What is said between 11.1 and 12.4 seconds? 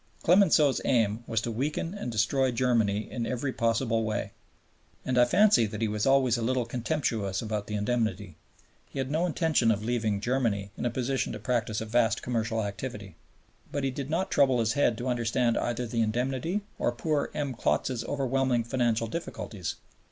to practise a vast